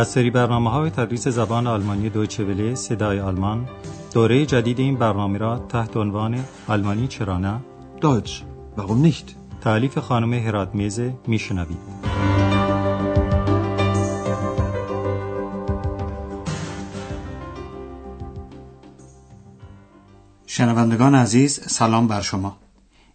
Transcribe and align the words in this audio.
از 0.00 0.08
سری 0.08 0.30
برنامه 0.30 0.70
های 0.70 0.90
تدریس 0.90 1.28
زبان 1.28 1.66
آلمانی 1.66 2.10
دویچه 2.10 2.44
وله 2.44 2.74
صدای 2.74 3.20
آلمان 3.20 3.68
دوره 4.12 4.46
جدید 4.46 4.78
این 4.78 4.96
برنامه 4.96 5.38
را 5.38 5.58
تحت 5.58 5.96
عنوان 5.96 6.44
آلمانی 6.68 7.08
چرا 7.08 7.38
نه؟ 7.38 7.60
Deutsch, 8.00 8.30
warum 8.76 9.06
nicht? 9.06 9.34
تعلیف 9.60 9.98
خانم 9.98 10.34
هرات 10.34 10.74
میزه 10.74 11.14
میشنوید. 11.26 11.78
شنوندگان 20.46 21.14
عزیز 21.14 21.60
سلام 21.66 22.08
بر 22.08 22.20
شما. 22.20 22.56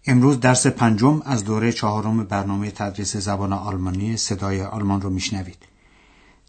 امروز 0.08 0.40
درس 0.40 0.68
پنجم 0.68 1.22
از 1.26 1.46
دوره 1.46 1.72
چهارم 1.72 2.24
برنامه 2.24 2.72
تدریس 2.72 3.18
زبان 3.18 3.54
آلمانی 3.54 4.18
صدای 4.18 4.62
آلمان 4.62 5.02
رو 5.02 5.10
میشنوید. 5.10 5.75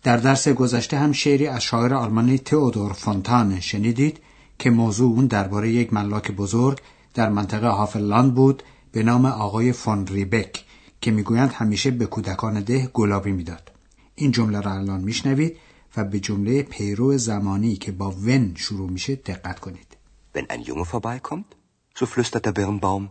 در 0.07 0.17
درس 0.17 0.49
گذشته 0.49 0.99
هم 0.99 1.13
شعری 1.13 1.47
از 1.47 1.63
شاعر 1.63 1.95
آلمانی 1.95 2.39
تئودور 2.39 2.93
فونتان 2.93 3.61
شنیدید 3.61 4.21
که 4.59 4.71
موضوع 4.71 5.13
اون 5.13 5.27
درباره 5.27 5.71
یک 5.71 5.93
ملاک 5.93 6.31
بزرگ 6.31 6.81
در 7.15 7.29
منطقه 7.29 7.69
هافلاند 7.69 8.35
بود 8.35 8.63
به 8.93 9.03
نام 9.03 9.27
آقای 9.27 9.73
فون 9.73 10.07
ریبک 10.07 10.65
که 11.01 11.11
می‌گویند 11.11 11.53
همیشه 11.53 11.91
به 11.91 12.07
کودکان 12.07 12.61
ده 12.61 12.87
گلابی 12.87 13.33
می‌داد 13.33 13.73
این 14.15 14.31
جمله 14.31 14.61
را 14.61 14.73
الان 14.73 15.01
میشنوید 15.01 15.57
و 15.97 16.05
به 16.05 16.21
جمله 16.21 16.63
پیرو 16.63 17.19
زمانی 17.19 17.77
که 17.77 17.93
با 17.93 18.11
ون 18.11 18.55
شروع 18.57 18.91
میشه 18.91 19.15
دقت 19.15 19.61
کنید 19.61 19.97
Wenn 20.35 20.51
ein 20.51 20.63
Junge 20.63 20.85
vorbeikommt, 20.85 21.57
so 21.99 22.07
flüstert 22.07 22.45
der 22.45 22.53
Birnbaum, 22.53 23.11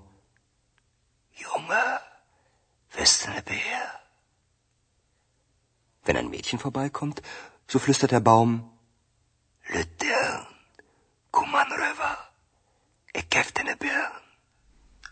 Junge, 1.44 1.84
bist 2.98 3.26
du? 3.26 3.95
Wenn 6.06 6.18
ein 6.18 6.30
Mädchen 6.30 6.60
vorbeikommt, 6.60 7.22
so 7.68 7.80
flüstert 7.80 8.12
der 8.12 8.20
Baum, 8.20 8.52
Lüttern, 9.74 10.46
komm 11.32 11.52
mal 11.52 11.70
rüber, 11.84 12.14
ich 13.14 13.30
geb 13.30 13.48
dir 13.56 13.66
ne 13.66 13.76
Birn. 13.76 14.14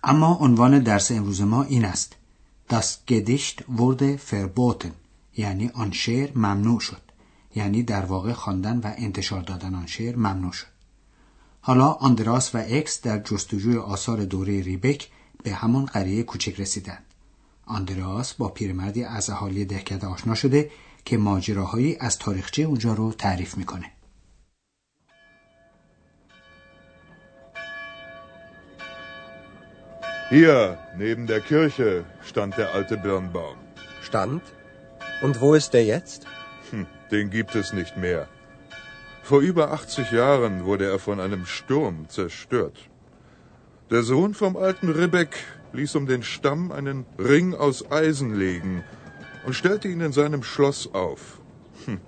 اما 0.06 0.34
عنوان 0.34 0.80
درس 0.80 1.12
امروز 1.12 1.42
ما 1.42 1.64
این 1.64 1.86
است 1.86 2.16
Das 2.70 3.06
Gedicht 3.06 3.64
wurde 3.68 4.18
verboten 4.18 4.92
یعنی 5.38 5.72
آن 5.74 5.92
شعر 5.92 6.38
ممنوع 6.38 6.80
شد 6.80 7.02
یعنی 7.56 7.84
در 7.84 8.06
واقع 8.06 8.34
خواندن 8.34 8.78
و 8.78 8.94
انتشار 8.98 9.42
دادن 9.42 9.76
آن 9.76 9.88
شعر 9.88 10.16
ممنوع 10.16 10.52
شد 10.52 10.68
حالا 11.62 11.92
آندراس 11.92 12.56
و 12.56 12.58
اکس 12.68 13.02
در 13.02 13.20
جستجوی 13.20 13.78
آثار 13.78 14.26
دوره 14.26 14.62
ریبک 14.62 15.10
به 15.44 15.54
همان 15.54 15.86
قریه 15.86 16.24
کوچک 16.24 16.60
رسیدند 16.60 17.13
آندراس 17.66 18.34
با 18.34 18.50
پیرمردی 18.50 19.04
از 19.04 19.30
اهالی 19.30 19.66
دهکده 19.66 20.08
آشنا 20.08 20.36
شده 20.36 20.72
که 21.06 21.18
ماجراهایی 21.18 21.98
از 22.00 22.18
تاریخچه 22.18 22.64
اونجا 22.64 22.94
رو 22.94 23.14
تعریف 23.14 23.58
می‌کنه 23.58 23.86
Hier, 30.30 30.80
neben 30.98 31.28
der 31.28 31.42
Kirche, 31.42 32.06
stand 32.32 32.58
der 32.58 32.70
alte 32.78 32.98
Birnbaum. 32.98 33.58
Stand? 34.02 34.42
Und 35.22 35.42
wo 35.42 35.54
ist 35.54 35.74
der 35.76 35.86
jetzt? 35.86 36.26
Hm, 36.72 36.88
den 37.12 37.30
gibt 37.30 37.54
es 37.62 37.72
nicht 37.72 37.98
mehr. 37.98 38.28
Vor 39.22 39.42
über 39.42 39.72
80 39.72 40.12
Jahren 40.12 40.66
wurde 40.66 40.86
er 40.94 41.00
von 41.00 41.20
einem 41.20 41.46
Sturm 41.46 42.10
zerstört. 42.10 42.78
Der 43.90 44.04
Sohn 44.04 44.34
vom 44.34 44.56
alten 44.56 44.90
Ribbeck 44.90 45.36
ließ 45.74 45.96
um 45.96 46.08
den 46.08 46.24
Stamm 46.24 46.72
einen 46.72 47.06
Ring 47.20 47.54
aus 47.54 47.92
Eisen 47.92 48.34
legen 48.34 48.84
und 49.46 49.54
stellte 49.54 49.88
ihn 49.88 50.02
in 50.02 50.14
seinem 50.14 50.44
Schloss 50.44 50.94
auf. 50.94 51.42
Hm, 51.86 52.00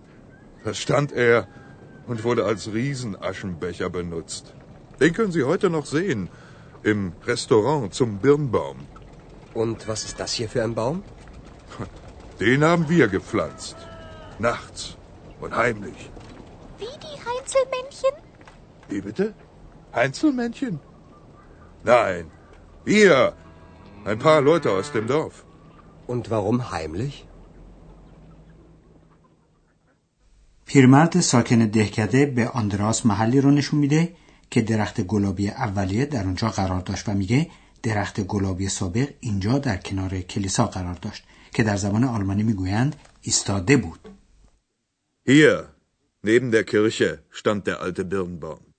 da 0.63 0.73
stand 0.73 1.11
er 1.11 1.47
und 2.07 2.23
wurde 2.23 2.45
als 2.45 2.71
Riesenaschenbecher 2.73 3.89
benutzt. 3.89 4.53
Den 4.99 5.13
können 5.13 5.31
Sie 5.31 5.43
heute 5.43 5.69
noch 5.69 5.85
sehen 5.85 6.29
im 6.83 7.13
Restaurant 7.25 7.93
zum 7.93 8.19
Birnbaum. 8.19 8.77
Und 9.53 9.87
was 9.87 10.05
ist 10.05 10.19
das 10.19 10.33
hier 10.33 10.47
für 10.47 10.63
ein 10.63 10.75
Baum? 10.75 11.03
Den 12.39 12.63
haben 12.63 12.87
wir 12.89 13.07
gepflanzt. 13.07 13.75
Nachts 14.39 14.97
und 15.41 15.55
heimlich. 15.55 16.11
Wie 16.77 16.85
die 16.85 17.17
Heinzelmännchen? 17.25 18.11
Wie 18.89 19.01
bitte? 19.01 19.33
Einzelmännchen? 19.91 20.79
Nein, 21.93 22.23
wir. 22.83 23.33
Ein 24.05 24.19
paar 24.19 24.41
Leute 24.41 24.71
aus 24.71 24.91
dem 24.91 25.05
Dorf. 25.07 25.35
Und 26.07 26.23
warum 26.31 26.71
heimlich? 26.71 27.25
پیرمرد 30.65 31.19
ساکن 31.19 31.65
دهکده 31.65 32.25
به 32.25 32.49
آندراس 32.49 33.05
محلی 33.05 33.41
رو 33.41 33.51
نشون 33.51 33.79
میده 33.79 34.15
که 34.51 34.61
درخت 34.61 35.01
گلابی 35.01 35.49
اولیه 35.49 36.05
در 36.05 36.23
اونجا 36.23 36.49
قرار 36.49 36.81
داشت 36.81 37.09
و 37.09 37.13
میگه 37.13 37.49
درخت 37.83 38.21
گلابی 38.21 38.69
سابق 38.69 39.09
اینجا 39.19 39.59
در 39.59 39.77
کنار 39.77 40.19
کلیسا 40.19 40.65
قرار 40.65 40.93
داشت 40.93 41.23
که 41.53 41.63
در 41.63 41.77
زبان 41.77 42.03
آلمانی 42.03 42.43
می‌گویند 42.43 42.95
ایستاده 43.21 43.77
بود 43.77 43.99
Hier, 45.27 45.57
neben 46.23 46.51
der 46.51 46.63
Kirche, 46.63 47.19
stand 47.31 47.65
der 47.67 47.81
alte 47.81 48.03
Birnbaum. 48.05 48.74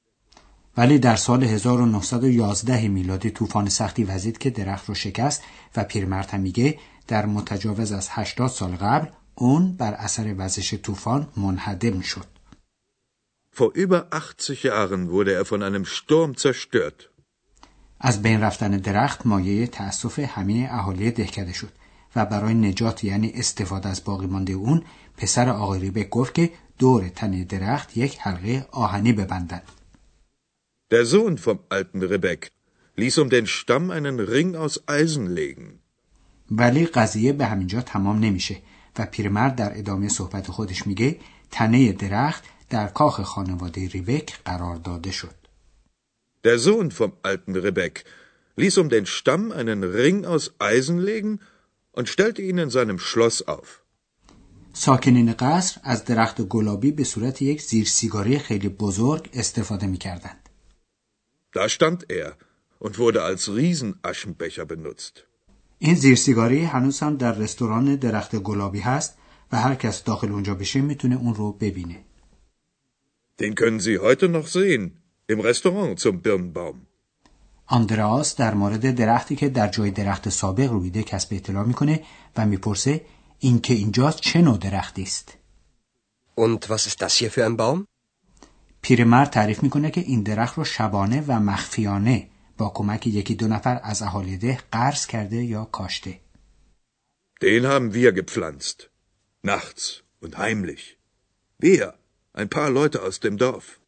ولی 0.77 0.99
در 0.99 1.17
سال 1.17 1.45
1911 1.45 2.89
میلادی 2.89 3.31
طوفان 3.31 3.69
سختی 3.69 4.05
وزید 4.05 4.39
که 4.39 4.51
درخت 4.51 4.89
رو 4.89 4.95
شکست 4.95 5.43
و 5.77 5.85
پیرمرد 5.85 6.31
هم 6.31 6.41
میگه 6.41 6.79
در 7.09 7.27
متجاوز 7.27 7.93
از 7.93 8.09
80 8.11 8.51
سال 8.51 8.77
قبل 8.77 9.09
اون 9.35 9.73
بر 9.73 9.93
اثر 9.93 10.35
وزش 10.39 10.75
طوفان 10.75 11.29
منهدم 11.37 12.01
شد 12.01 12.27
Vor 13.57 13.73
über 13.75 14.07
80 14.13 14.65
Jahren 14.65 15.11
wurde 15.11 15.33
er 15.33 15.47
von 15.47 15.63
einem 15.63 15.85
Sturm 15.87 16.35
zerstört. 16.37 17.09
از 18.01 18.23
بین 18.23 18.41
رفتن 18.41 18.71
درخت 18.77 19.27
مایه 19.27 19.67
تأسف 19.67 20.19
همه 20.19 20.69
اهالی 20.71 21.11
دهکده 21.11 21.53
شد 21.53 21.73
و 22.17 22.27
برای 22.27 22.55
نجات 22.55 23.05
یعنی 23.05 23.33
استفاده 23.35 23.89
از 23.89 24.05
باقی 24.05 24.27
مانده 24.27 24.53
اون 24.53 24.83
پسر 25.17 25.49
آقای 25.49 25.81
ریبک 25.81 26.09
گفت 26.09 26.35
که 26.35 26.51
دور 26.79 27.09
تنه 27.09 27.45
درخت 27.45 27.97
یک 27.97 28.19
حلقه 28.21 28.67
آهنی 28.71 29.13
ببندند 29.13 29.63
Der 30.93 31.05
Sohn 31.05 31.37
vom 31.37 31.59
alten 31.69 32.01
Rebek 32.01 32.53
ließ 32.95 33.19
um 33.19 33.29
den 33.29 33.49
Stamm 33.49 33.91
einen 33.91 34.21
Ring 34.21 34.55
aus 34.55 34.75
Eisen 34.87 35.27
legen. 35.27 35.81
ولی 36.51 36.87
قضیه 36.87 37.33
به 37.33 37.47
همینجا 37.47 37.81
تمام 37.81 38.21
nemiشه 38.21 38.57
و 38.99 39.07
پیرمرد 39.07 39.57
در 39.57 39.79
ادامه 39.79 40.09
صحبت 40.09 40.51
خودش 40.51 40.87
میگه 40.87 41.19
تنه 41.51 41.93
درخت 41.93 42.45
در 42.71 42.89
کاخ 42.89 43.23
خانواده 43.23 43.89
ریبک 43.89 44.39
قرار 44.45 44.77
داده 44.77 45.11
شد 45.11 45.35
Der 46.47 46.59
Sohn 46.59 46.91
vom 46.91 47.13
alten 47.23 47.57
Rebek 47.57 48.05
ließ 48.57 48.79
um 48.79 48.89
den 48.89 49.07
Stamm 49.07 49.53
einen 49.53 49.83
Ring 49.85 50.25
aus 50.25 50.55
Eisen 50.61 50.99
legen 50.99 51.41
und 51.93 52.09
stellte 52.09 52.43
ihn 52.43 52.59
in 52.59 52.71
seinem 52.71 52.99
Schloss 52.99 53.43
auf. 53.49 53.83
ساکنین 54.73 55.33
قصر 55.33 55.81
از 55.85 56.05
درخت 56.05 56.43
گلابی 56.43 56.93
به 56.93 57.05
صورت 57.05 57.43
یک 57.43 57.63
زیر 57.63 57.87
سیگاری 57.87 58.39
خیلی 58.39 58.69
بزرگ 58.69 59.31
استفاده 59.33 59.87
می‌کردند 59.87 60.46
Da 61.57 61.65
stand 61.77 62.01
er 62.21 62.29
und 62.85 62.95
wurde 63.03 63.21
als 63.31 63.43
Riesenaschenbecher 63.59 64.65
benutzt. 64.75 65.15
این 65.79 65.95
زیر 65.95 66.17
سیگاری 66.17 66.65
هنوز 66.65 67.01
هم 67.01 67.17
در 67.17 67.33
رستوران 67.33 67.97
درخت 67.97 68.37
گلابی 68.37 68.81
هست 68.81 69.19
و 69.53 69.57
هر 69.57 69.75
کس 69.75 70.05
داخل 70.05 70.33
اونجا 70.33 70.55
بشه 70.55 70.81
می‌تونه 70.81 71.17
اون 71.17 71.35
رو 71.35 71.53
ببینه 71.53 72.05
Den 73.39 73.55
können 73.55 73.81
Sie 73.81 73.99
heute 73.99 74.29
noch 74.29 74.49
sehen 74.49 74.83
im 75.29 75.41
Restaurant 75.41 75.99
zum 75.99 76.23
Birnbaum. 76.23 76.87
آندراس 77.67 78.37
در 78.37 78.55
مورد 78.55 78.95
درختی 78.95 79.37
که 79.37 79.49
در 79.49 79.69
جای 79.69 79.91
درخت 79.91 80.29
سابق 80.29 80.71
رویده 80.71 81.03
کسب 81.03 81.35
اطلاع 81.35 81.65
می‌کنه 81.65 82.03
و 82.37 82.47
می‌پرسه 82.47 83.05
این 83.39 83.61
که 83.61 83.75
اینجا 83.75 84.13
چه 84.13 84.43
نوع 84.43 84.59
درختی 84.59 85.03
است 85.03 85.39
Und 86.37 86.69
was 86.69 86.87
ist 86.87 87.01
das 87.03 87.15
hier 87.15 87.31
für 87.31 87.45
ein 87.47 87.57
Baum? 87.57 87.87
پیرمرد 88.87 89.31
تعریف 89.31 89.63
می‌کنه 89.63 89.91
که 89.91 90.01
این 90.01 90.23
درخت 90.23 90.59
رو 90.59 90.65
شبانه 90.65 91.25
و 91.29 91.41
مخفیانه 91.41 92.29
با 92.59 92.73
کمک 92.75 93.07
یکی 93.07 93.35
دو 93.35 93.49
نفر 93.49 93.81
از 93.83 94.03
اهالی 94.03 94.37
ده 94.37 94.59
قرض 94.73 95.07
کرده 95.07 95.45
یا 95.45 95.65
کاشته 95.65 96.21
Den 97.41 97.65
haben 97.67 97.95
wir 97.95 98.13
gepflanzt. 98.13 98.91
Nachts 99.47 100.03
und 100.23 100.39
heimlich. 100.39 100.99
Wir, 101.63 101.95
ein 102.35 102.49
paar 102.49 102.71
Leute 102.71 103.03
aus 103.03 103.21
dem 103.21 103.37
Dorf. 103.37 103.79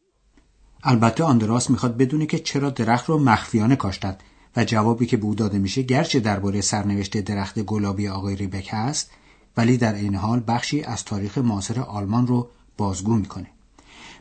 البته 0.83 1.25
آندراس 1.25 1.71
می‌خواد 1.71 1.97
بدونه 1.97 2.27
که 2.27 2.39
چرا 2.39 2.71
درخت 2.71 3.09
رو 3.09 3.19
مخفیانه 3.19 3.77
کاشتند 3.77 4.23
و 4.57 4.65
جوابی 4.65 5.07
که 5.07 5.17
به 5.17 5.25
او 5.25 5.35
داده 5.35 5.59
میشه 5.59 5.83
گرچه 5.83 6.21
درباره 6.21 6.61
سرنوشت 6.61 7.17
درخت 7.17 7.59
گلابی 7.59 8.09
آقای 8.09 8.37
ریبک 8.37 8.69
هست 8.73 9.11
ولی 9.57 9.77
در 9.77 9.95
این 9.95 10.15
حال 10.15 10.43
بخشی 10.49 10.83
از 10.83 11.05
تاریخ 11.05 11.39
معاصر 11.39 11.81
آلمان 11.81 12.27
رو 12.27 12.51
بازگو 12.77 13.17
می‌کنه 13.17 13.58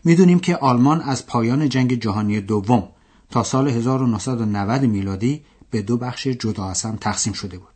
می‌دونیم 0.03 0.39
که 0.39 0.55
آلمان 0.55 1.01
از 1.01 1.25
پایان 1.25 1.69
جنگ 1.69 1.93
جهانی 1.93 2.41
دوم 2.41 2.89
تا 3.29 3.43
سال 3.43 3.67
1990 3.67 4.81
میلادی 4.81 5.41
به 5.71 5.81
دو 5.81 5.97
بخش 5.97 6.27
جدا 6.27 6.65
از 6.65 6.81
هم 6.81 6.95
تقسیم 6.95 7.33
شده 7.33 7.57
بود. 7.57 7.67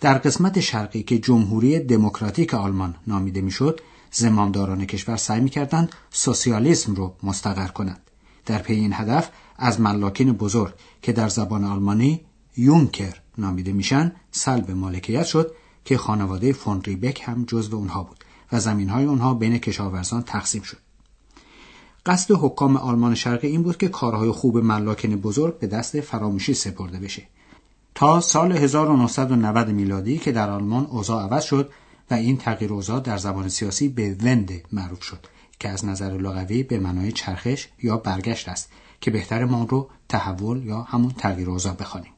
در 0.00 0.18
قسمت 0.18 0.60
شرقی 0.60 1.02
که 1.02 1.18
جمهوری 1.18 1.78
دموکراتیک 1.78 2.54
آلمان 2.54 2.94
نامیده 3.06 3.40
می‌شد 3.40 3.80
زمامداران 4.10 4.84
کشور 4.84 5.16
سعی 5.16 5.40
می‌کردند 5.40 5.92
سوسیالیسم 6.10 6.94
رو 6.94 7.14
مستقر 7.22 7.68
کنند. 7.68 8.00
در 8.46 8.58
پی 8.58 8.74
این 8.74 8.92
هدف 8.92 9.30
از 9.56 9.80
ملاکین 9.80 10.32
بزرگ 10.32 10.74
که 11.02 11.12
در 11.12 11.28
زبان 11.28 11.64
آلمانی 11.64 12.20
یونکر 12.56 13.20
نامیده 13.38 13.72
میشن 13.72 14.12
سلب 14.30 14.70
مالکیت 14.70 15.24
شد 15.24 15.54
که 15.84 15.98
خانواده 15.98 16.52
فون 16.52 16.82
ریبک 16.82 17.22
هم 17.24 17.44
جزو 17.44 17.76
اونها 17.76 18.02
بود 18.02 18.24
و 18.52 18.60
زمین 18.60 18.88
های 18.88 19.04
اونها 19.04 19.34
بین 19.34 19.58
کشاورزان 19.58 20.22
تقسیم 20.22 20.62
شد. 20.62 20.78
قصد 22.06 22.34
حکام 22.34 22.76
آلمان 22.76 23.14
شرقی 23.14 23.48
این 23.48 23.62
بود 23.62 23.76
که 23.76 23.88
کارهای 23.88 24.30
خوب 24.30 24.58
ملاکین 24.58 25.16
بزرگ 25.16 25.58
به 25.58 25.66
دست 25.66 26.00
فراموشی 26.00 26.54
سپرده 26.54 26.98
بشه. 26.98 27.22
تا 27.94 28.20
سال 28.20 28.52
1990 28.52 29.68
میلادی 29.68 30.18
که 30.18 30.32
در 30.32 30.50
آلمان 30.50 30.86
اوضاع 30.86 31.22
عوض 31.22 31.44
شد 31.44 31.72
و 32.10 32.14
این 32.14 32.36
تغییر 32.36 32.72
اوضاع 32.72 33.00
در 33.00 33.16
زبان 33.16 33.48
سیاسی 33.48 33.88
به 33.88 34.16
وند 34.22 34.52
معروف 34.72 35.02
شد 35.02 35.26
که 35.58 35.68
از 35.68 35.84
نظر 35.84 36.10
لغوی 36.10 36.62
به 36.62 36.78
معنای 36.78 37.12
چرخش 37.12 37.68
یا 37.82 37.96
برگشت 37.96 38.48
است 38.48 38.70
که 39.00 39.10
بهتر 39.10 39.44
ما 39.44 39.64
رو 39.64 39.90
تحول 40.08 40.64
یا 40.64 40.82
همون 40.82 41.10
تغییر 41.10 41.50
اوضاع 41.50 41.74
بخوانیم. 41.74 42.12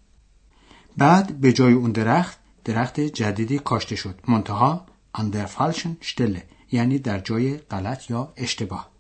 بعد 0.97 1.41
به 1.41 1.53
جای 1.53 1.73
اون 1.73 1.93
درخت 1.93 2.39
درخت 2.65 3.01
جدیدی 3.01 3.59
کاشته 3.59 3.97
شد 3.97 4.21
منتها 4.29 4.87
اندر 5.15 5.47
فالشن 5.47 5.97
شتله 6.03 6.45
یعنی 6.73 6.99
در 6.99 7.19
جای 7.19 7.57
غلط 7.57 8.11
یا 8.11 8.33
اشتباه. 8.37 8.92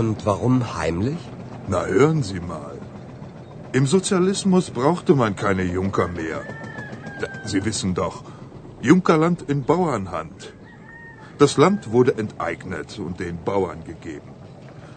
Und 0.00 0.26
warum 0.26 0.74
heimlich? 0.76 1.20
Na 1.68 1.84
hören 1.86 2.24
Sie 2.24 2.40
mal. 2.40 2.78
Im 3.72 3.86
Sozialismus 3.86 4.72
brauchte 4.72 5.14
man 5.14 5.36
keine 5.36 5.62
Junker 5.62 6.08
mehr. 6.08 6.40
Sie 7.44 7.64
wissen 7.64 7.94
doch, 7.94 8.24
Junkerland 8.80 9.42
in 9.42 9.62
Bauernhand. 9.62 10.52
Das 11.38 11.56
Land 11.58 11.92
wurde 11.92 12.18
enteignet 12.18 12.98
und 12.98 13.20
den 13.20 13.38
Bauern 13.44 13.84
gegeben. 13.84 14.30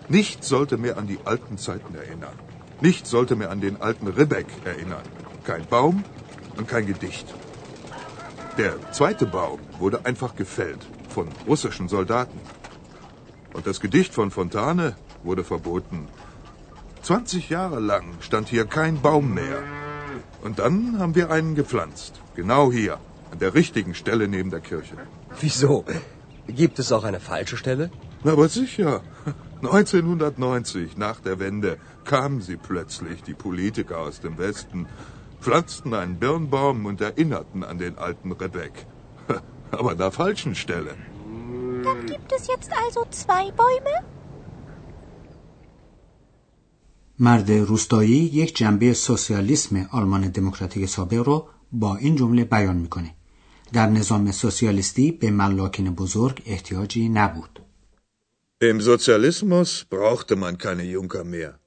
Nichts 0.09 0.49
sollte 0.49 0.77
mehr 0.77 0.97
an 0.97 1.05
die 1.05 1.19
alten 1.25 1.59
Zeiten 1.59 1.93
erinnern. 1.93 2.37
Nichts 2.81 3.11
sollte 3.11 3.35
mehr 3.35 3.51
an 3.51 3.61
den 3.61 3.79
alten 3.79 4.07
Ribbeck 4.07 4.47
erinnern. 4.65 5.07
Kein 5.43 5.67
Baum 5.67 6.03
und 6.57 6.67
kein 6.67 6.87
Gedicht. 6.87 7.35
Der 8.57 8.73
zweite 8.91 9.27
Baum 9.27 9.59
wurde 9.77 10.07
einfach 10.07 10.35
gefällt 10.35 10.83
von 11.07 11.27
russischen 11.47 11.87
Soldaten. 11.87 12.39
Und 13.53 13.67
das 13.67 13.79
Gedicht 13.79 14.13
von 14.13 14.31
Fontane 14.31 14.95
wurde 15.23 15.43
verboten. 15.43 16.07
20 17.03 17.49
Jahre 17.49 17.79
lang 17.79 18.05
stand 18.19 18.49
hier 18.49 18.65
kein 18.65 19.01
Baum 19.01 19.33
mehr. 19.33 19.63
Und 20.43 20.59
dann 20.59 20.99
haben 20.99 21.15
wir 21.15 21.31
einen 21.31 21.55
gepflanzt. 21.55 22.21
Genau 22.35 22.71
hier, 22.71 22.99
an 23.31 23.39
der 23.39 23.53
richtigen 23.53 23.95
Stelle 23.95 24.27
neben 24.27 24.49
der 24.49 24.59
Kirche. 24.59 24.95
Wieso? 25.39 25.85
Gibt 26.47 26.79
es 26.79 26.91
auch 26.91 27.03
eine 27.03 27.19
falsche 27.19 27.57
Stelle? 27.57 27.91
Na, 28.23 28.33
aber 28.33 28.47
sicher. 28.49 29.01
1990, 29.61 30.97
nach 30.97 31.19
der 31.19 31.39
Wende, 31.39 31.77
kamen 32.03 32.41
sie 32.41 32.57
plötzlich, 32.57 33.23
die 33.23 33.33
Politiker 33.33 33.97
aus 33.97 34.19
dem 34.21 34.37
Westen, 34.37 34.85
pflanzten 35.41 35.93
einen 35.93 36.19
Birnbaum 36.19 36.85
und 36.85 37.01
erinnerten 37.01 37.63
an 37.63 37.79
den 37.79 37.97
alten 37.97 38.31
Rebek. 38.31 38.85
Aber 39.71 39.91
an 39.91 39.97
der 39.97 40.11
falschen 40.11 40.55
Stelle. 40.55 40.95
Dann 41.87 42.05
gibt 42.13 42.31
es 42.37 42.43
jetzt 42.53 42.71
also 42.83 43.01
zwei 43.21 43.51
Bäume? 43.51 44.03
مرد 47.19 47.51
روستایی 47.51 48.09
یک 48.09 48.55
جنبه 48.55 48.93
سوسیالیسم 48.93 49.87
آلمان 49.91 50.27
دموکراتیک 50.27 50.85
سابق 50.85 51.23
رو 51.27 51.47
با 51.71 51.95
این 51.95 52.15
جمله 52.15 52.43
بیان 52.43 52.75
می‌کنه 52.75 53.13
در 53.73 53.87
نظام 53.87 54.31
سوسیالیستی 54.31 55.11
به 55.11 55.31
ملاکین 55.31 55.95
بزرگ 55.95 56.43
احتیاجی 56.45 57.09
نبود 57.09 57.59
Im 58.63 58.81
Sozialismus 58.81 59.85
brauchte 59.89 60.35
man 60.35 60.57
keine 60.57 60.83
Junker 60.83 61.23
mehr. 61.23 61.59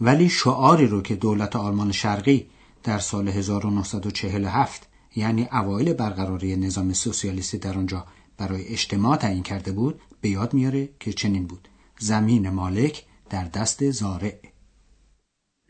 ولی 0.00 0.28
شعاری 0.28 0.86
رو 0.86 1.02
که 1.02 1.16
دولت 1.16 1.56
آلمان 1.56 1.92
شرقی 1.92 2.50
در 2.82 2.98
سال 2.98 3.28
1947 3.28 4.88
یعنی 5.16 5.48
اوایل 5.52 5.92
برقراری 5.92 6.56
نظام 6.56 6.92
سوسیالیستی 6.92 7.58
در 7.58 7.78
آنجا 7.78 8.06
برای 8.42 8.68
اجتماع 8.68 9.16
تعیین 9.16 9.42
کرده 9.42 9.72
بود 9.72 10.00
به 10.20 10.28
یاد 10.28 10.54
میاره 10.54 10.88
که 11.00 11.12
چنین 11.12 11.46
بود 11.46 11.68
زمین 11.98 12.50
مالک 12.50 13.04
در 13.30 13.44
دست 13.44 13.90
زارع 13.90 14.38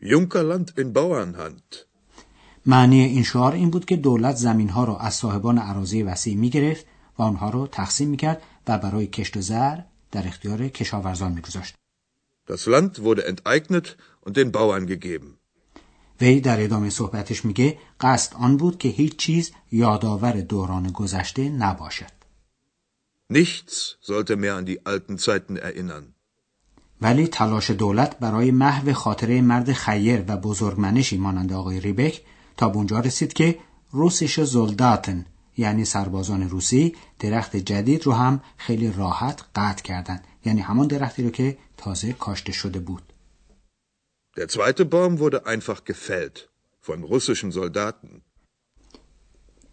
Junkerland 0.01 0.67
in 0.79 0.87
Bauernhand. 0.97 1.75
معنی 2.65 3.01
این 3.01 3.23
شعار 3.23 3.53
این 3.53 3.69
بود 3.69 3.85
که 3.85 3.95
دولت 3.95 4.35
زمین 4.35 4.69
ها 4.69 4.83
را 4.83 4.97
از 4.97 5.13
صاحبان 5.13 5.57
عراضی 5.57 6.03
وسیع 6.03 6.35
می 6.35 6.49
گرفت 6.49 6.85
و 7.19 7.21
آنها 7.21 7.49
را 7.49 7.67
تقسیم 7.67 8.09
می 8.09 8.17
کرد 8.17 8.41
و 8.67 8.77
برای 8.77 9.07
کشت 9.07 9.37
و 9.37 9.41
زر 9.41 9.77
در 10.11 10.27
اختیار 10.27 10.67
کشاورزان 10.67 11.31
می 11.31 11.41
گذاشت. 11.41 11.75
Das 12.49 12.65
Land 12.73 13.03
wurde 13.03 13.23
enteignet 13.31 13.97
und 14.25 14.37
den 14.37 14.51
Bauern 14.51 14.87
gegeben. 14.87 15.37
وی 16.21 16.39
در 16.39 16.63
ادامه 16.63 16.89
صحبتش 16.89 17.45
میگه 17.45 17.77
قصد 17.99 18.33
آن 18.35 18.57
بود 18.57 18.77
که 18.77 18.89
هیچ 18.89 19.15
چیز 19.15 19.51
یادآور 19.71 20.41
دوران 20.41 20.91
گذشته 20.91 21.49
نباشد. 21.49 22.22
Nichts 23.29 23.97
sollte 24.01 24.35
mehr 24.35 24.55
an 24.55 24.65
die 24.65 24.85
alten 24.85 25.17
Zeiten 25.17 25.57
erinnern. 25.57 26.13
ولی 27.01 27.27
تلاش 27.27 27.71
دولت 27.71 28.19
برای 28.19 28.51
محو 28.51 28.93
خاطره 28.93 29.41
مرد 29.41 29.73
خیر 29.73 30.23
و 30.27 30.37
بزرگمنشی 30.37 31.17
مانند 31.17 31.53
آقای 31.53 31.79
ریبک 31.79 32.21
تا 32.57 32.69
به 32.69 32.75
اونجا 32.77 32.99
رسید 32.99 33.33
که 33.33 33.59
روسیش 33.91 34.39
زلداتن 34.39 35.25
یعنی 35.57 35.85
سربازان 35.85 36.49
روسی 36.49 36.95
درخت 37.19 37.55
جدید 37.55 38.05
رو 38.05 38.11
هم 38.11 38.41
خیلی 38.57 38.91
راحت 38.91 39.43
قطع 39.55 39.83
کردند 39.83 40.27
یعنی 40.45 40.61
همان 40.61 40.87
درختی 40.87 41.23
رو 41.23 41.29
که 41.29 41.57
تازه 41.77 42.13
کاشته 42.13 42.51
شده 42.51 42.79
بود 42.79 43.03
Der 44.35 44.47
zweite 44.47 44.85
Baum 44.85 45.19
wurde 45.19 45.45
einfach 45.45 45.83
gefällt 45.85 46.49
von 46.81 47.03
russischen 47.03 47.51
Soldaten. 47.51 48.23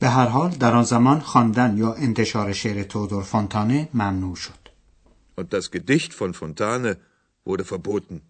به 0.01 0.09
هر 0.09 0.27
حال 0.27 0.51
در 0.51 0.75
آن 0.75 0.85
زمان 0.85 1.21
خواندن 1.21 1.79
یا 1.79 1.93
انتشار 1.95 2.53
شعر 2.53 2.83
تودور 2.83 3.23
فونتانه 3.23 3.89
ممنوع 3.95 4.37
شد 4.37 4.61
Und 5.39 5.53
das 5.53 5.71
Gedicht 5.71 6.13
von 6.13 6.35
Fontane 6.35 6.97
wurde 7.47 7.65
verboten. 7.65 8.21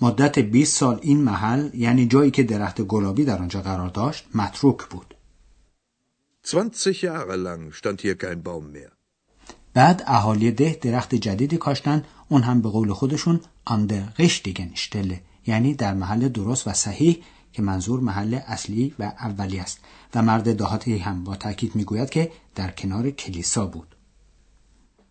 مدت 0.00 0.38
20 0.38 0.76
سال 0.76 0.98
این 1.02 1.20
محل 1.24 1.70
یعنی 1.74 2.06
جایی 2.06 2.30
که 2.30 2.42
درخت 2.42 2.80
گلابی 2.80 3.24
در 3.24 3.38
آنجا 3.38 3.62
قرار 3.62 3.88
داشت 3.88 4.26
متروک 4.34 4.84
بود 4.84 5.14
20 6.42 6.92
Jahre 6.92 7.36
lang 7.36 7.72
stand 7.72 8.00
hier 8.00 8.14
kein 8.18 8.42
Baum 8.42 8.72
mehr. 8.72 8.92
بعد 9.74 10.02
اهالی 10.06 10.50
ده 10.50 10.78
درخت 10.82 11.14
جدیدی 11.14 11.56
کاشتن 11.56 12.04
اون 12.28 12.42
هم 12.42 12.62
به 12.62 12.68
قول 12.68 12.92
خودشون 12.92 13.40
آن 13.64 14.12
richtigen 14.18 14.76
Stelle 14.76 15.16
یعنی 15.46 15.74
در 15.74 15.94
محل 15.94 16.28
درست 16.28 16.68
و 16.68 16.72
صحیح 16.72 17.22
که 17.58 17.62
منظور 17.62 18.00
محل 18.00 18.34
اصلی 18.46 18.94
و 18.98 19.02
اولی 19.02 19.58
است 19.58 19.78
و 20.14 20.22
مرد 20.22 20.56
دهاتی 20.56 20.98
هم 20.98 21.24
با 21.24 21.36
تاکید 21.36 21.76
می‌گوید 21.76 22.10
که 22.10 22.32
در 22.54 22.70
کنار 22.70 23.10
کلیسا 23.10 23.66
بود 23.66 23.94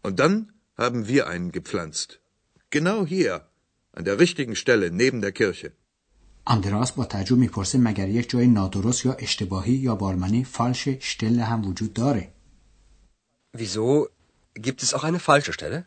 Und 0.08 0.20
dann 0.20 0.36
haben 0.77 1.08
wir 1.08 1.27
einen 1.27 1.51
gepflanzt. 1.51 2.10
Genau 2.72 3.06
hier, 3.06 3.34
an 3.98 4.04
der 4.06 4.20
richtigen 4.20 4.56
Stelle 4.56 4.92
neben 4.92 5.22
der 5.22 5.32
Kirche. 5.32 5.72
آندراس 6.46 6.92
با 6.92 7.06
تعجب 7.06 7.38
می‌پرسه 7.38 7.77
مگر 7.77 8.10
یک 8.10 8.30
جای 8.30 8.48
نادرست 8.48 9.06
یا 9.06 9.13
اشتباهی 9.13 9.74
یا 9.74 9.96
بالمانی 9.96 10.44
فالش 10.44 10.88
شتل 10.89 11.39
هم 11.39 11.68
وجود 11.68 11.94
داره 11.94 12.34
Wieso? 13.58 14.08
Gibt 14.60 14.84
es 14.84 14.94
auch 14.94 15.04
eine 15.04 15.20
falsche 15.20 15.54
Stelle? 15.54 15.84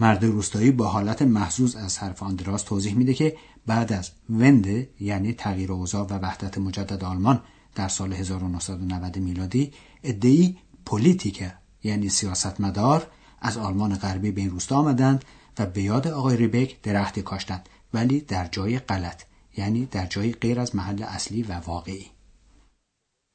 مرد 0.00 0.24
روستایی 0.24 0.70
با 0.70 0.88
حالت 0.88 1.22
محزوز 1.22 1.76
از 1.76 1.98
حرف 1.98 2.22
آندراس 2.22 2.62
توضیح 2.62 2.94
میده 2.94 3.14
که 3.14 3.36
بعد 3.68 3.92
از 3.92 4.10
وند 4.30 4.66
یعنی 5.00 5.32
تغییر 5.32 5.72
اوضاع 5.72 6.06
و 6.06 6.18
وحدت 6.18 6.58
مجدد 6.58 7.04
آلمان 7.04 7.42
در 7.74 7.88
سال 7.88 8.12
1990 8.12 9.18
میلادی 9.18 9.72
ادعی 10.04 10.58
پولیتیکر 10.86 11.52
یعنی 11.82 12.08
سیاستمدار 12.08 13.06
از 13.40 13.56
آلمان 13.56 13.94
غربی 13.94 14.30
به 14.30 14.40
این 14.40 14.50
روستا 14.50 14.76
آمدند 14.76 15.24
و 15.58 15.66
به 15.66 15.82
یاد 15.82 16.08
آقای 16.08 16.36
ریبک 16.36 16.82
درختی 16.82 17.22
کاشتند 17.22 17.68
ولی 17.94 18.20
در 18.20 18.48
جای 18.52 18.78
غلط 18.78 19.22
یعنی 19.56 19.86
در 19.86 20.06
جای 20.06 20.32
غیر 20.32 20.60
از 20.60 20.76
محل 20.76 21.02
اصلی 21.02 21.42
و 21.42 21.52
واقعی 21.52 22.06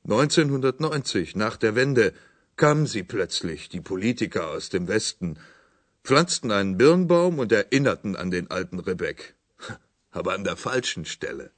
1990, 0.09 1.35
nach 1.35 1.57
der 1.57 1.75
Wende, 1.75 2.13
kamen 2.57 2.85
sie 2.87 3.03
plötzlich, 3.03 3.69
die 3.69 3.79
Politiker 3.81 4.49
aus 4.49 4.69
dem 4.69 4.87
Westen, 4.89 5.37
pflanzten 6.03 6.51
einen 6.51 6.77
Birnbaum 6.77 7.39
und 7.39 7.51
erinnerten 7.51 8.17
an 8.17 8.29
den 8.31 8.51
alten 8.51 8.79
Rebek. 8.79 9.35
aber 10.13 10.33
an 10.33 10.43
der 10.43 10.55
falschen 10.55 11.05
Stelle. 11.05 11.49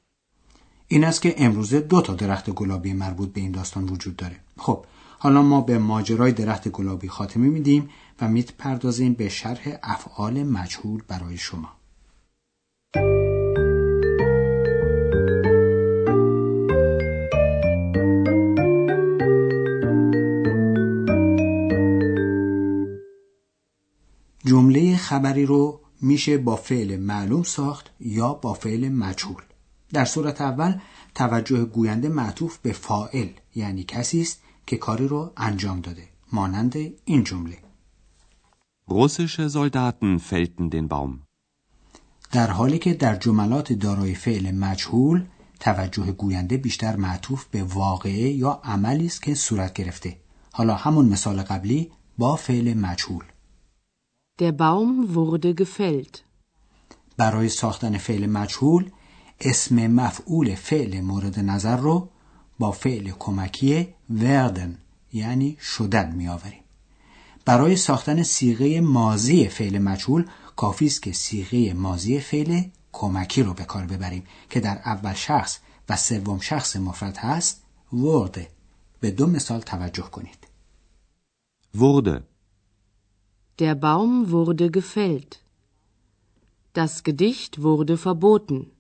این 0.88 1.04
است 1.04 1.22
که 1.22 1.36
امروزه 1.38 1.80
دو 1.80 2.02
تا 2.02 2.14
درخت 2.14 2.50
گلابی 2.50 2.94
مربوط 2.94 3.34
به 3.34 3.42
این 3.42 3.52
داستان 3.52 3.86
وجود 3.86 4.16
داره 4.16 4.40
خب 4.58 4.86
حالا 5.20 5.42
ما 5.42 5.62
به 5.62 5.78
ماجرای 5.78 6.32
درخت 6.32 6.68
گلابی 6.68 7.08
خاتمه 7.08 7.48
میدیم 7.48 7.90
و 8.22 8.28
می‌پردازیم 8.28 9.14
به 9.14 9.30
شرح 9.30 9.78
افعال 9.84 10.44
مجهول 10.44 11.02
برای 11.08 11.38
شما 11.38 11.70
جمله 24.46 24.98
خبری 24.98 25.46
رو 25.46 25.85
میشه 26.02 26.38
با 26.38 26.56
فعل 26.56 26.98
معلوم 26.98 27.44
ساخت 27.44 27.92
یا 28.00 28.34
با 28.34 28.54
فعل 28.54 28.90
مجهول. 28.90 29.44
در 29.94 30.06
صورت 30.06 30.42
اول 30.42 30.80
توجه 31.16 31.66
گوینده 31.66 32.10
معطوف 32.10 32.58
به 32.58 32.72
فائل 32.72 33.30
یعنی 33.56 33.84
کسی 33.84 34.22
است 34.22 34.42
که 34.68 34.78
کاری 34.78 35.08
رو 35.08 35.34
انجام 35.38 35.82
داده 35.82 36.08
مانند 36.34 36.76
این 37.06 37.24
جمله. 37.24 37.58
Russische 38.90 39.50
Soldaten 39.50 40.20
fällten 40.20 40.70
den 40.70 40.88
Baum. 40.88 41.26
در 42.32 42.52
حالی 42.52 42.80
که 42.80 42.94
در 42.94 43.16
جملات 43.16 43.74
دارای 43.74 44.16
فعل 44.16 44.52
مجهول 44.52 45.26
توجه 45.60 46.12
گوینده 46.12 46.58
بیشتر 46.58 46.96
معطوف 46.96 47.46
به 47.46 47.64
واقعه 47.64 48.30
یا 48.30 48.62
عملی 48.64 49.06
است 49.06 49.22
که 49.22 49.36
صورت 49.36 49.74
گرفته. 49.74 50.18
حالا 50.52 50.76
همون 50.76 51.06
مثال 51.06 51.42
قبلی 51.42 51.92
با 52.18 52.36
فعل 52.36 52.74
مجهول. 52.74 53.24
Der 54.40 54.52
Baum 54.52 55.16
wurde 55.16 55.56
gefällt. 55.56 56.24
برای 57.18 57.50
ساختن 57.50 57.98
فعل 57.98 58.26
مجهول 58.26 58.92
اسم 59.40 59.88
مفعول 59.88 60.56
فعل 60.56 61.02
مورد 61.02 61.40
نظر 61.40 61.78
رو 61.78 62.10
با 62.60 62.72
فعل 62.72 63.12
کمکی 63.20 63.88
وردن 64.10 64.78
یعنی 65.14 65.58
شدن 65.62 66.16
می 66.16 66.28
آوریم. 66.28 66.64
برای 67.46 67.76
ساختن 67.76 68.24
سیغه 68.24 68.82
مازی 68.82 69.48
فعل 69.48 69.78
مجهول 69.78 70.26
کافی 70.56 70.86
است 70.86 71.02
که 71.02 71.12
سیغه 71.12 71.74
مازی 71.74 72.20
فعل 72.20 72.62
کمکی 72.92 73.44
رو 73.44 73.54
به 73.54 73.64
کار 73.64 73.86
ببریم 73.86 74.24
که 74.50 74.60
در 74.60 74.82
اول 74.86 75.14
شخص 75.14 75.60
و 75.90 75.98
سوم 75.98 76.40
شخص 76.40 76.76
مفرد 76.76 77.18
هست 77.18 77.64
ورده 77.94 78.48
به 79.00 79.12
دو 79.12 79.28
مثال 79.28 79.60
توجه 79.62 80.04
کنید 80.04 80.38
Wurde. 81.76 82.35
Der 83.60 83.74
Baum 83.74 84.32
wurde 84.32 84.70
gefällt. 84.70 85.40
Das 86.74 87.04
Gedicht 87.04 87.62
wurde 87.62 87.96
verboten. 87.98 88.72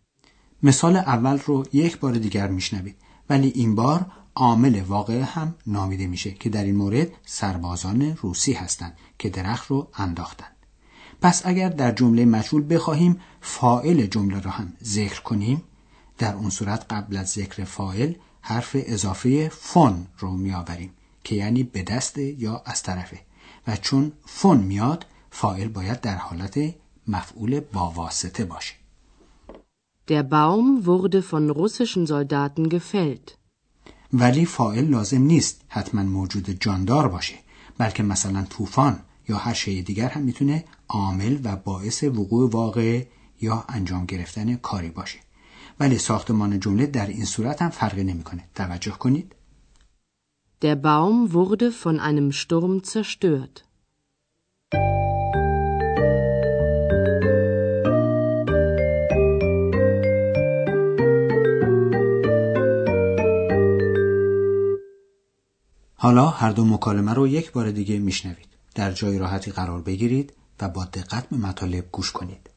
مثال 0.63 0.95
اول 0.95 1.39
رو 1.45 1.65
یک 1.73 1.99
بار 1.99 2.13
دیگر 2.13 2.47
میشنوید 2.47 2.95
ولی 3.29 3.47
این 3.47 3.75
بار 3.75 4.05
عامل 4.35 4.81
واقع 4.81 5.21
هم 5.21 5.55
نامیده 5.67 6.07
میشه 6.07 6.31
که 6.31 6.49
در 6.49 6.63
این 6.63 6.75
مورد 6.75 7.07
سربازان 7.25 8.15
روسی 8.15 8.53
هستند 8.53 8.97
که 9.19 9.29
درخت 9.29 9.67
رو 9.67 9.87
انداختند 9.97 10.55
پس 11.21 11.45
اگر 11.45 11.69
در 11.69 11.91
جمله 11.91 12.25
مجهول 12.25 12.75
بخواهیم 12.75 13.19
فائل 13.41 14.05
جمله 14.05 14.39
را 14.41 14.51
هم 14.51 14.73
ذکر 14.83 15.21
کنیم 15.21 15.63
در 16.17 16.35
اون 16.35 16.49
صورت 16.49 16.85
قبل 16.89 17.17
از 17.17 17.29
ذکر 17.29 17.63
فائل 17.63 18.13
حرف 18.41 18.75
اضافه 18.79 19.49
فون 19.49 20.07
رو 20.17 20.31
میآوریم 20.31 20.93
که 21.23 21.35
یعنی 21.35 21.63
به 21.63 21.83
دست 21.83 22.17
یا 22.17 22.63
از 22.65 22.83
طرفه 22.83 23.19
و 23.67 23.75
چون 23.75 24.11
فون 24.25 24.57
میاد 24.57 25.05
فائل 25.31 25.67
باید 25.67 26.01
در 26.01 26.15
حالت 26.15 26.59
مفعول 27.07 27.59
با 27.59 27.91
واسطه 27.91 28.45
باشه. 28.45 28.73
Der 30.07 30.23
Baum 30.23 30.85
wurde 30.85 31.21
von 31.31 31.49
russischen 31.49 32.05
Soldaten 32.05 32.69
gefällt. 32.69 33.37
ولی 34.13 34.45
فائل 34.45 34.85
لازم 34.89 35.21
نیست 35.21 35.61
حتما 35.67 36.03
موجود 36.03 36.49
جاندار 36.49 37.07
باشه 37.07 37.35
بلکه 37.77 38.03
مثلا 38.03 38.43
طوفان 38.43 38.99
یا 39.29 39.37
هر 39.37 39.53
شی 39.53 39.81
دیگر 39.81 40.09
هم 40.09 40.21
می‌تونه 40.21 40.65
عامل 40.87 41.39
و 41.43 41.55
باعث 41.55 42.03
وقوع 42.03 42.49
واقع 42.49 43.05
یا 43.41 43.65
انجام 43.69 44.05
گرفتن 44.05 44.55
کاری 44.55 44.89
باشه. 44.89 45.19
ولی 45.79 45.97
ساختمان 45.97 46.59
جمله 46.59 46.85
در 46.85 47.07
این 47.07 47.25
صورت 47.25 47.61
هم 47.61 47.69
فرقی 47.69 48.03
نمی‌کنه. 48.03 48.43
توجه 48.55 48.91
کنید. 48.91 49.35
Der 50.61 50.75
Baum 50.75 51.33
wurde 51.33 51.71
von 51.71 51.99
einem 51.99 52.31
Sturm 52.31 52.83
zerstört. 52.83 53.65
حالا 65.97 66.25
هر 66.27 66.51
دو 66.51 66.65
مکالمه 66.65 67.13
رو 67.13 67.27
یک 67.27 67.51
بار 67.51 67.71
دیگه 67.71 67.99
میشنوید 67.99 68.47
در 68.75 68.91
جای 68.91 69.17
راحتی 69.17 69.51
قرار 69.51 69.81
بگیرید 69.81 70.33
و 70.61 70.69
با 70.69 70.85
دقت 70.85 71.29
به 71.29 71.37
مطالب 71.37 71.85
گوش 71.91 72.11
کنید 72.11 72.49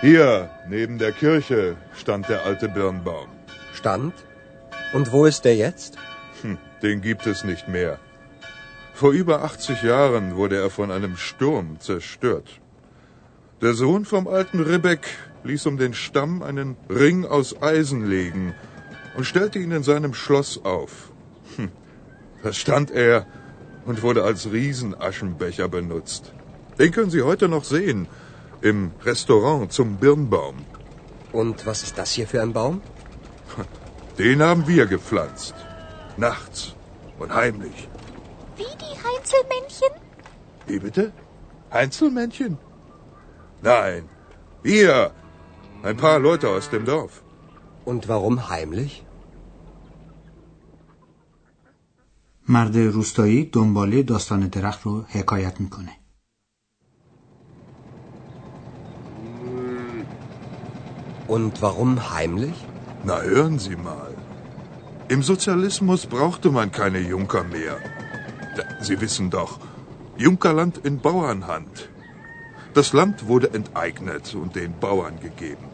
Hier, 0.00 0.48
neben 0.68 0.98
der 0.98 1.10
Kirche, 1.10 1.76
stand 1.92 2.28
der 2.28 2.44
alte 2.44 2.68
Birnbaum. 2.68 3.30
Stand? 3.74 4.14
Und 4.92 5.10
wo 5.10 5.24
ist 5.26 5.44
der 5.44 5.56
jetzt? 5.56 5.98
Hm, 6.42 6.56
den 6.82 7.00
gibt 7.00 7.26
es 7.26 7.42
nicht 7.42 7.66
mehr. 7.66 7.98
Vor 8.94 9.10
über 9.10 9.42
80 9.42 9.82
Jahren 9.82 10.36
wurde 10.36 10.56
er 10.56 10.70
von 10.70 10.92
einem 10.92 11.16
Sturm 11.16 11.80
zerstört. 11.80 12.60
Der 13.60 13.74
Sohn 13.74 14.04
vom 14.04 14.28
alten 14.28 14.60
Ribbeck 14.60 15.08
ließ 15.42 15.66
um 15.66 15.78
den 15.78 15.94
Stamm 15.94 16.44
einen 16.44 16.76
Ring 16.88 17.26
aus 17.26 17.60
Eisen 17.60 18.08
legen 18.08 18.54
und 19.16 19.24
stellte 19.24 19.58
ihn 19.58 19.72
in 19.72 19.82
seinem 19.82 20.14
Schloss 20.14 20.64
auf. 20.64 21.10
Hm, 21.56 21.72
da 22.44 22.52
stand 22.52 22.92
er 22.92 23.26
und 23.84 24.02
wurde 24.02 24.22
als 24.22 24.52
Riesenaschenbecher 24.52 25.68
benutzt. 25.68 26.32
Den 26.78 26.92
können 26.92 27.10
Sie 27.10 27.22
heute 27.22 27.48
noch 27.48 27.64
sehen 27.64 28.06
im 28.61 28.91
Restaurant 29.09 29.71
zum 29.71 29.97
Birnbaum. 29.97 30.57
Und 31.31 31.65
was 31.65 31.83
ist 31.83 31.97
das 31.97 32.11
hier 32.11 32.27
für 32.27 32.41
ein 32.41 32.53
Baum? 32.53 32.81
Den 34.17 34.41
haben 34.41 34.67
wir 34.67 34.85
gepflanzt. 34.85 35.55
Nachts 36.17 36.75
und 37.19 37.33
heimlich. 37.33 37.89
Wie 38.59 38.73
die 38.83 38.95
Heinzelmännchen? 39.05 39.93
Wie 40.67 40.79
bitte? 40.79 41.11
Einzelmännchen? 41.69 42.57
Nein, 43.61 44.09
wir. 44.61 45.11
Ein 45.83 45.97
paar 45.97 46.19
Leute 46.19 46.47
aus 46.49 46.69
dem 46.69 46.85
Dorf. 46.85 47.23
Und 47.85 48.07
warum 48.07 48.49
heimlich? 48.49 49.03
مرد 52.49 52.77
روستایی 52.77 53.45
دنباله 53.45 54.03
داستان 54.03 54.47
درخت 54.47 54.81
رو 54.81 55.01
حکایت 55.01 55.61
میکنه 55.61 55.91
Und 61.28 61.60
warum 61.60 62.10
heimlich? 62.10 62.54
Na, 63.04 63.20
hören 63.20 63.58
Sie 63.58 63.76
mal. 63.76 64.14
Im 65.08 65.22
Sozialismus 65.22 66.06
brauchte 66.06 66.50
man 66.50 66.72
keine 66.72 67.00
Junker 67.00 67.44
mehr. 67.44 67.76
Sie 68.80 69.00
wissen 69.00 69.30
doch, 69.30 69.60
Junkerland 70.16 70.78
in 70.78 71.00
Bauernhand. 71.00 71.90
Das 72.72 72.92
Land 72.94 73.28
wurde 73.28 73.52
enteignet 73.52 74.34
und 74.34 74.56
den 74.56 74.78
Bauern 74.80 75.20
gegeben. 75.20 75.66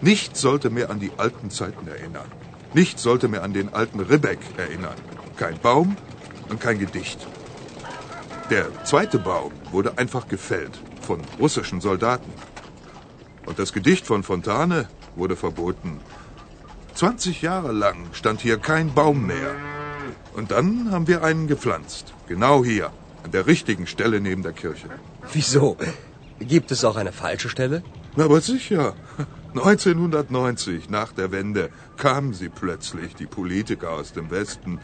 Nichts 0.00 0.40
sollte 0.40 0.70
mehr 0.70 0.90
an 0.90 1.00
die 1.00 1.12
alten 1.18 1.50
Zeiten 1.50 1.86
erinnern. 1.86 2.30
Nichts 2.72 3.02
sollte 3.02 3.28
mehr 3.28 3.42
an 3.42 3.52
den 3.52 3.74
alten 3.74 4.00
Ribbeck 4.00 4.40
erinnern. 4.56 4.96
Kein 5.36 5.58
Baum 5.58 5.96
und 6.48 6.60
kein 6.60 6.78
Gedicht. 6.78 7.26
Der 8.50 8.66
zweite 8.84 9.18
Baum 9.18 9.52
wurde 9.70 9.98
einfach 9.98 10.28
gefällt 10.28 10.80
von 11.02 11.20
russischen 11.38 11.80
Soldaten. 11.82 12.32
Und 13.48 13.58
das 13.58 13.72
Gedicht 13.72 14.06
von 14.06 14.22
Fontane 14.22 14.88
wurde 15.16 15.34
verboten. 15.34 16.00
20 16.94 17.40
Jahre 17.40 17.72
lang 17.72 17.96
stand 18.12 18.42
hier 18.42 18.58
kein 18.58 18.92
Baum 18.92 19.26
mehr. 19.26 19.54
Und 20.34 20.50
dann 20.50 20.92
haben 20.92 21.06
wir 21.08 21.24
einen 21.24 21.46
gepflanzt. 21.46 22.12
Genau 22.26 22.62
hier, 22.62 22.90
an 23.24 23.30
der 23.30 23.46
richtigen 23.46 23.86
Stelle 23.86 24.20
neben 24.20 24.42
der 24.42 24.52
Kirche. 24.52 24.88
Wieso? 25.32 25.78
Gibt 26.40 26.70
es 26.72 26.84
auch 26.84 26.96
eine 26.96 27.12
falsche 27.12 27.48
Stelle? 27.48 27.82
Na, 28.16 28.24
aber 28.26 28.42
sicher. 28.42 28.94
1990, 29.54 30.90
nach 30.90 31.12
der 31.12 31.32
Wende, 31.32 31.70
kamen 31.96 32.34
sie 32.34 32.50
plötzlich, 32.50 33.14
die 33.14 33.26
Politiker 33.26 33.92
aus 33.92 34.12
dem 34.12 34.30
Westen, 34.30 34.78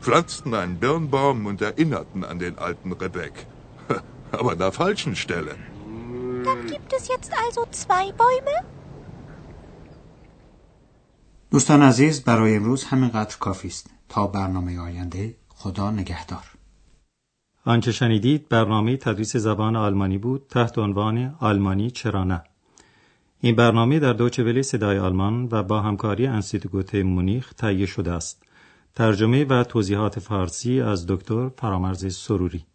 pflanzten 0.00 0.54
einen 0.54 0.78
Birnbaum 0.78 1.44
und 1.44 1.60
erinnerten 1.60 2.24
an 2.24 2.38
den 2.38 2.58
alten 2.58 2.92
Rebek. 2.92 3.46
Aber 4.32 4.52
an 4.52 4.58
der 4.58 4.72
falschen 4.72 5.16
Stelle. 5.16 5.54
Dann 6.46 6.66
gibt 6.74 6.92
es 6.92 7.08
jetzt 7.08 7.32
also 7.42 7.62
zwei 7.70 8.12
Bäume? 8.12 8.64
دوستان 11.50 11.82
عزیز 11.82 12.24
برای 12.24 12.56
امروز 12.56 12.84
همینقدر 12.84 13.36
کافی 13.38 13.68
است. 13.68 13.90
تا 14.08 14.26
برنامه 14.26 14.80
آینده 14.80 15.36
خدا 15.48 15.90
نگهدار. 15.90 16.44
آنچه 17.64 17.92
شنیدید 17.92 18.48
برنامه 18.48 18.96
تدریس 18.96 19.36
زبان 19.36 19.76
آلمانی 19.76 20.18
بود 20.18 20.46
تحت 20.50 20.78
عنوان 20.78 21.36
آلمانی 21.40 21.90
چرا 21.90 22.24
نه. 22.24 22.42
این 23.40 23.56
برنامه 23.56 23.98
در 23.98 24.12
دوچه 24.12 24.44
ولی 24.44 24.62
صدای 24.62 24.98
آلمان 24.98 25.48
و 25.50 25.62
با 25.62 25.80
همکاری 25.80 26.26
انستیتوت 26.26 26.94
مونیخ 26.94 27.54
تهیه 27.54 27.86
شده 27.86 28.12
است. 28.12 28.42
ترجمه 28.94 29.44
و 29.44 29.64
توضیحات 29.64 30.18
فارسی 30.18 30.80
از 30.80 31.06
دکتر 31.06 31.48
فرامرز 31.48 32.16
سروری. 32.16 32.66